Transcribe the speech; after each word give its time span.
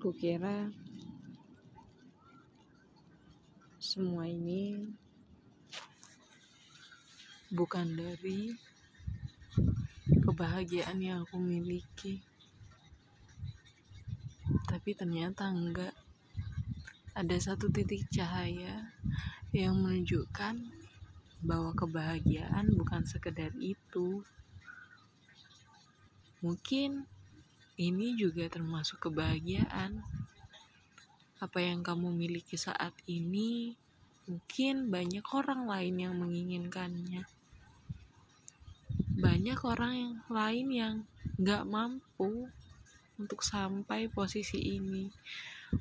Kukira 0.00 0.64
semua 3.76 4.24
ini 4.24 4.80
bukan 7.52 8.00
dari 8.00 8.56
kebahagiaan 10.24 11.04
yang 11.04 11.28
aku 11.28 11.36
miliki. 11.36 12.24
Tapi 14.64 14.96
ternyata 14.96 15.52
enggak. 15.52 15.92
Ada 17.12 17.52
satu 17.52 17.68
titik 17.68 18.08
cahaya 18.08 18.96
yang 19.52 19.84
menunjukkan 19.84 20.64
bahwa 21.44 21.76
kebahagiaan 21.76 22.72
bukan 22.72 23.04
sekedar 23.04 23.52
itu. 23.60 24.24
Mungkin 26.40 27.04
ini 27.80 28.12
juga 28.12 28.44
termasuk 28.52 29.08
kebahagiaan. 29.08 30.04
Apa 31.40 31.64
yang 31.64 31.80
kamu 31.80 32.12
miliki 32.12 32.60
saat 32.60 32.92
ini, 33.08 33.72
mungkin 34.28 34.92
banyak 34.92 35.24
orang 35.32 35.64
lain 35.64 35.96
yang 35.96 36.14
menginginkannya. 36.20 37.24
Banyak 39.16 39.58
orang 39.64 39.92
yang 39.96 40.14
lain 40.28 40.66
yang 40.68 40.94
gak 41.40 41.64
mampu 41.64 42.52
untuk 43.16 43.40
sampai 43.40 44.12
posisi 44.12 44.60
ini, 44.76 45.08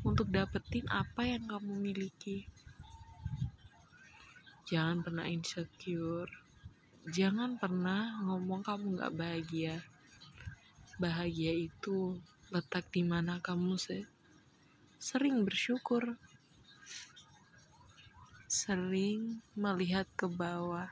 untuk 0.07 0.31
dapetin 0.31 0.87
apa 0.87 1.27
yang 1.27 1.51
kamu 1.51 1.83
miliki. 1.83 2.47
Jangan 4.71 5.03
pernah 5.03 5.27
insecure. 5.27 6.31
Jangan 7.11 7.59
pernah 7.59 8.23
ngomong 8.23 8.63
kamu 8.63 9.03
gak 9.03 9.15
bahagia 9.19 9.83
bahagia 10.99 11.55
itu 11.55 12.19
letak 12.51 12.91
di 12.91 13.07
mana 13.07 13.39
kamu 13.39 13.79
se 13.79 14.03
sering 14.99 15.47
bersyukur, 15.47 16.19
sering 18.51 19.39
melihat 19.55 20.03
ke 20.19 20.27
bawah. 20.27 20.91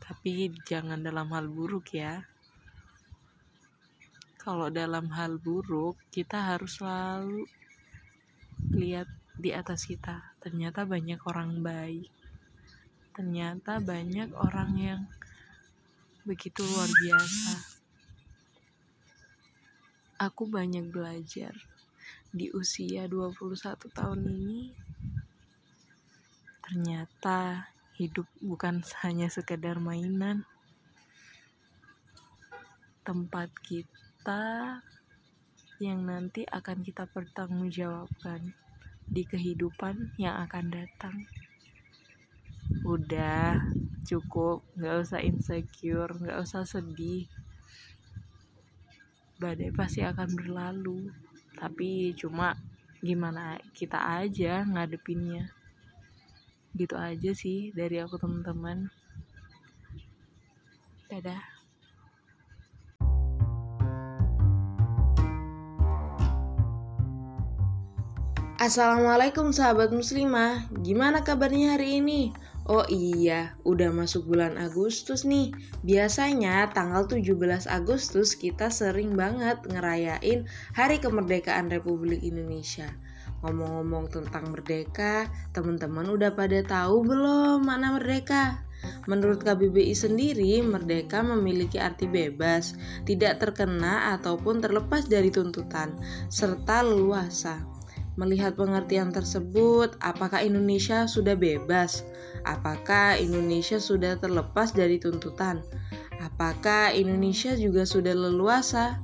Tapi 0.00 0.48
jangan 0.64 1.04
dalam 1.04 1.28
hal 1.28 1.44
buruk 1.44 1.92
ya. 1.92 2.24
Kalau 4.40 4.72
dalam 4.72 5.12
hal 5.12 5.36
buruk, 5.36 6.00
kita 6.08 6.56
harus 6.56 6.80
selalu 6.80 7.44
lihat 8.72 9.08
di 9.36 9.52
atas 9.52 9.84
kita. 9.84 10.32
Ternyata 10.40 10.88
banyak 10.88 11.20
orang 11.28 11.60
baik. 11.60 12.08
Ternyata 13.12 13.76
banyak 13.76 14.32
orang 14.40 14.70
yang 14.80 15.00
begitu 16.24 16.64
luar 16.64 16.88
biasa 16.88 17.73
aku 20.24 20.48
banyak 20.48 20.88
belajar. 20.88 21.52
Di 22.32 22.48
usia 22.56 23.04
21 23.04 23.76
tahun 23.92 24.20
ini 24.24 24.72
ternyata 26.64 27.68
hidup 28.00 28.24
bukan 28.40 28.80
hanya 29.04 29.28
sekedar 29.28 29.76
mainan. 29.76 30.48
Tempat 33.04 33.52
kita 33.60 34.80
yang 35.76 36.08
nanti 36.08 36.48
akan 36.48 36.80
kita 36.80 37.04
pertanggungjawabkan 37.04 38.56
di 39.04 39.28
kehidupan 39.28 40.16
yang 40.16 40.40
akan 40.48 40.72
datang. 40.72 41.28
Udah 42.88 43.60
cukup. 44.08 44.64
Nggak 44.80 44.96
usah 45.04 45.20
insecure 45.20 46.16
nggak 46.16 46.40
usah 46.40 46.64
sedih 46.64 47.28
badai 49.38 49.74
pasti 49.74 50.02
akan 50.02 50.28
berlalu. 50.34 51.10
Tapi 51.54 52.14
cuma 52.18 52.54
gimana 53.02 53.58
kita 53.74 53.98
aja 53.98 54.62
ngadepinnya. 54.66 55.50
Gitu 56.74 56.94
aja 56.98 57.30
sih 57.34 57.70
dari 57.70 58.02
aku 58.02 58.18
teman-teman. 58.18 58.90
Dadah. 61.10 61.54
Assalamualaikum 68.64 69.52
sahabat 69.52 69.92
muslimah, 69.92 70.72
gimana 70.80 71.20
kabarnya 71.20 71.76
hari 71.76 72.00
ini? 72.00 72.32
Oh 72.64 72.88
iya, 72.88 73.52
udah 73.68 73.92
masuk 73.92 74.24
bulan 74.32 74.56
Agustus 74.56 75.28
nih. 75.28 75.52
Biasanya 75.84 76.72
tanggal 76.72 77.04
17 77.04 77.68
Agustus 77.68 78.32
kita 78.40 78.72
sering 78.72 79.12
banget 79.20 79.60
ngerayain 79.68 80.48
Hari 80.72 80.96
Kemerdekaan 80.96 81.68
Republik 81.68 82.24
Indonesia. 82.24 82.88
Ngomong-ngomong 83.44 84.08
tentang 84.08 84.48
merdeka, 84.48 85.28
teman-teman 85.52 86.08
udah 86.08 86.32
pada 86.32 86.64
tahu 86.64 87.04
belum 87.04 87.68
mana 87.68 88.00
merdeka? 88.00 88.64
Menurut 89.04 89.44
KBBI 89.44 89.92
sendiri, 89.92 90.64
merdeka 90.64 91.20
memiliki 91.20 91.76
arti 91.76 92.08
bebas, 92.08 92.80
tidak 93.04 93.44
terkena 93.44 94.16
ataupun 94.16 94.64
terlepas 94.64 95.04
dari 95.04 95.28
tuntutan, 95.28 95.92
serta 96.32 96.80
leluasa. 96.80 97.60
Melihat 98.14 98.54
pengertian 98.54 99.10
tersebut, 99.10 99.98
apakah 99.98 100.38
Indonesia 100.46 101.10
sudah 101.10 101.34
bebas? 101.34 102.06
Apakah 102.46 103.18
Indonesia 103.18 103.82
sudah 103.82 104.14
terlepas 104.22 104.70
dari 104.70 105.02
tuntutan? 105.02 105.66
Apakah 106.22 106.94
Indonesia 106.94 107.58
juga 107.58 107.82
sudah 107.82 108.14
leluasa? 108.14 109.02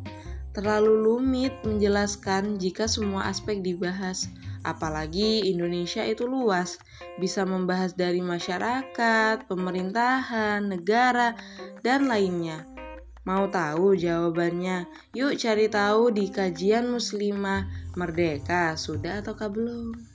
Terlalu 0.55 1.07
rumit 1.07 1.55
menjelaskan 1.67 2.59
jika 2.59 2.87
semua 2.87 3.27
aspek 3.27 3.63
dibahas. 3.63 4.31
Apalagi 4.63 5.47
Indonesia 5.49 6.05
itu 6.07 6.29
luas, 6.29 6.79
bisa 7.19 7.43
membahas 7.43 7.97
dari 7.97 8.21
masyarakat, 8.21 9.49
pemerintahan, 9.49 10.71
negara, 10.71 11.35
dan 11.83 12.07
lainnya. 12.07 12.69
Mau 13.21 13.45
tahu 13.53 13.93
jawabannya? 14.01 14.89
Yuk 15.13 15.37
cari 15.37 15.69
tahu 15.69 16.09
di 16.09 16.33
kajian 16.33 16.89
muslimah 16.89 17.69
Merdeka 17.93 18.75
sudah 18.81 19.21
atau 19.21 19.37
belum? 19.37 20.10